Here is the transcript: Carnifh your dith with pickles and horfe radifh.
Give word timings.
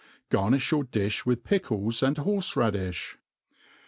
Carnifh 0.31 0.71
your 0.71 0.83
dith 0.85 1.27
with 1.27 1.43
pickles 1.43 2.01
and 2.01 2.15
horfe 2.17 2.55
radifh. 2.55 3.17